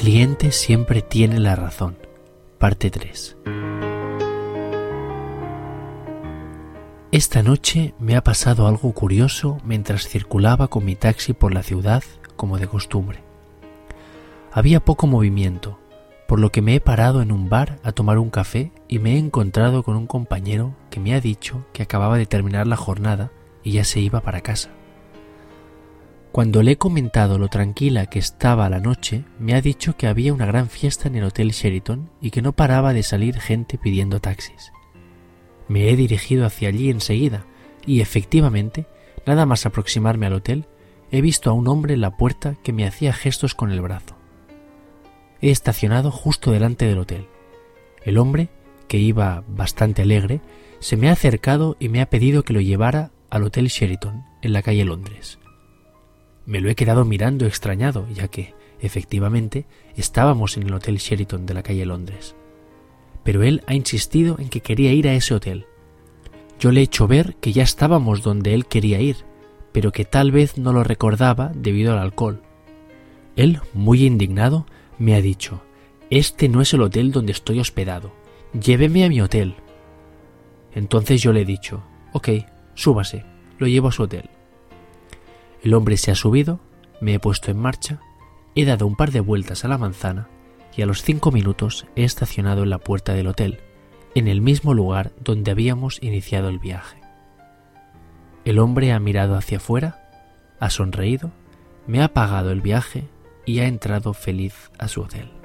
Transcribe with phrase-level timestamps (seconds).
[0.00, 1.98] cliente siempre tiene la razón.
[2.56, 3.36] Parte 3.
[7.12, 12.02] Esta noche me ha pasado algo curioso mientras circulaba con mi taxi por la ciudad
[12.36, 13.22] como de costumbre.
[14.50, 15.78] Había poco movimiento,
[16.26, 19.16] por lo que me he parado en un bar a tomar un café y me
[19.16, 23.32] he encontrado con un compañero que me ha dicho que acababa de terminar la jornada
[23.62, 24.70] y ya se iba para casa.
[26.40, 30.32] Cuando le he comentado lo tranquila que estaba la noche, me ha dicho que había
[30.32, 34.20] una gran fiesta en el Hotel Sheraton y que no paraba de salir gente pidiendo
[34.20, 34.72] taxis.
[35.68, 37.44] Me he dirigido hacia allí enseguida
[37.84, 38.86] y efectivamente,
[39.26, 40.64] nada más aproximarme al hotel,
[41.10, 44.16] he visto a un hombre en la puerta que me hacía gestos con el brazo.
[45.42, 47.28] He estacionado justo delante del hotel.
[48.02, 48.48] El hombre,
[48.88, 50.40] que iba bastante alegre,
[50.78, 54.54] se me ha acercado y me ha pedido que lo llevara al Hotel Sheraton, en
[54.54, 55.38] la calle Londres.
[56.50, 61.54] Me lo he quedado mirando extrañado, ya que, efectivamente, estábamos en el Hotel Sheraton de
[61.54, 62.34] la calle Londres.
[63.22, 65.66] Pero él ha insistido en que quería ir a ese hotel.
[66.58, 69.18] Yo le he hecho ver que ya estábamos donde él quería ir,
[69.70, 72.42] pero que tal vez no lo recordaba debido al alcohol.
[73.36, 74.66] Él, muy indignado,
[74.98, 75.62] me ha dicho,
[76.10, 78.10] Este no es el hotel donde estoy hospedado.
[78.60, 79.54] Lléveme a mi hotel.
[80.74, 82.30] Entonces yo le he dicho, Ok,
[82.74, 83.24] súbase,
[83.60, 84.28] lo llevo a su hotel.
[85.62, 86.60] El hombre se ha subido,
[87.00, 88.00] me he puesto en marcha,
[88.54, 90.28] he dado un par de vueltas a la manzana
[90.76, 93.60] y a los cinco minutos he estacionado en la puerta del hotel,
[94.14, 97.00] en el mismo lugar donde habíamos iniciado el viaje.
[98.44, 100.10] El hombre ha mirado hacia afuera,
[100.58, 101.30] ha sonreído,
[101.86, 103.08] me ha pagado el viaje
[103.44, 105.39] y ha entrado feliz a su hotel.